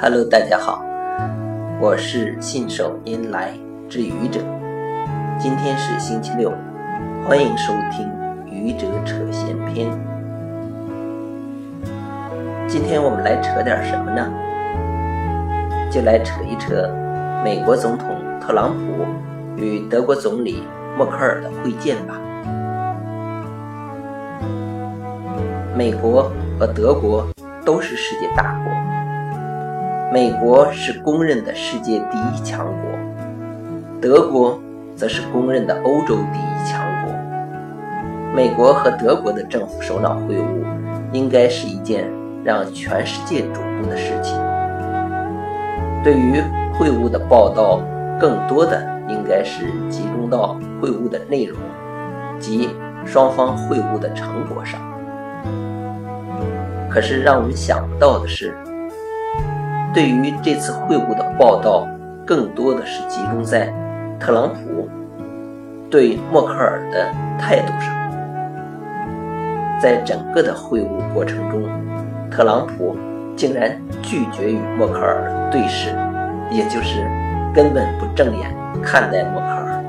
[0.00, 0.80] Hello，大家好，
[1.80, 3.50] 我是信手拈来
[3.88, 4.38] 之愚者。
[5.40, 6.52] 今天是星期六，
[7.26, 8.08] 欢迎收听
[8.46, 9.90] 愚者扯闲篇。
[12.68, 14.30] 今天我们来扯点什么呢？
[15.90, 16.88] 就来扯一扯
[17.44, 19.04] 美国总统特朗普
[19.60, 20.62] 与德国总理
[20.96, 22.14] 默克尔的会见吧。
[25.76, 27.26] 美国和德国
[27.64, 28.97] 都是世界大国。
[30.10, 34.58] 美国是公认的世界第一强国，德国
[34.96, 37.14] 则是公认的欧洲第一强国。
[38.34, 40.64] 美国和德国的政府首脑会晤，
[41.12, 42.10] 应该是一件
[42.42, 44.34] 让全世界瞩目的事情。
[46.02, 46.40] 对于
[46.72, 47.82] 会晤的报道，
[48.18, 51.58] 更多的应该是集中到会晤的内容
[52.40, 52.70] 及
[53.04, 54.80] 双方会晤的成果上。
[56.88, 58.56] 可是让我们想不到的是。
[59.94, 61.86] 对于这次会晤的报道，
[62.26, 63.72] 更多的是集中在
[64.20, 64.88] 特朗普
[65.90, 67.06] 对默克尔的
[67.38, 67.94] 态度上。
[69.80, 71.62] 在整个的会晤过程中，
[72.30, 72.96] 特朗普
[73.36, 75.90] 竟然拒绝与默克尔对视，
[76.50, 77.06] 也就是
[77.54, 79.84] 根本不正眼看待默克尔。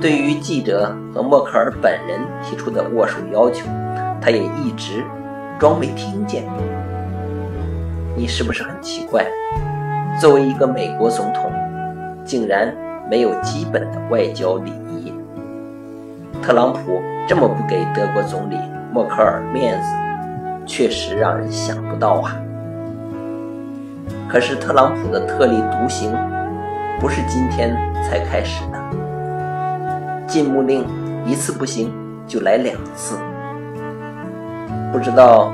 [0.00, 3.66] 对于记者和默克尔本人提出的握手要求，
[4.20, 5.02] 他也一直
[5.58, 6.44] 装没听见。
[8.16, 9.26] 你是不是很奇怪？
[10.20, 11.50] 作为一个美国总统，
[12.24, 12.72] 竟然
[13.10, 15.12] 没有基本的外交礼仪。
[16.42, 18.56] 特朗普这么不给德国总理
[18.92, 19.88] 默克尔面子，
[20.66, 22.36] 确实让人想不到啊。
[24.28, 26.12] 可是特朗普的特立独行，
[27.00, 27.74] 不是今天
[28.04, 28.78] 才开始的。
[30.26, 30.84] 禁牧令
[31.26, 31.92] 一次不行，
[32.26, 33.16] 就来两次。
[34.92, 35.50] 不知道。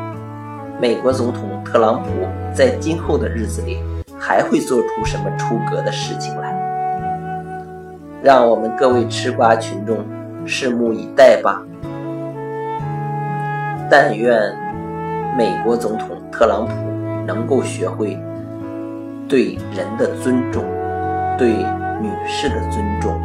[0.81, 2.09] 美国总统特朗普
[2.55, 3.79] 在今后的日子里
[4.17, 6.55] 还会做出什么出格的事情来？
[8.23, 9.99] 让我们各位吃瓜群众
[10.47, 11.61] 拭目以待吧。
[13.91, 14.39] 但愿
[15.37, 16.73] 美国总统特朗普
[17.27, 18.17] 能够学会
[19.27, 20.63] 对人的尊重，
[21.37, 21.49] 对
[22.01, 23.21] 女士的尊重，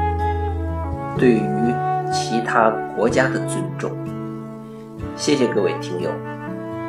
[1.19, 1.73] 对于
[2.11, 3.91] 其他国家的尊重。
[5.15, 6.09] 谢谢各位听友。